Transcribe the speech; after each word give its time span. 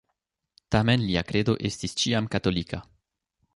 Tamen 0.75 1.03
lia 1.09 1.23
kredo 1.33 1.55
estis 1.71 1.95
ĉiam 2.05 2.33
katolika. 2.37 2.83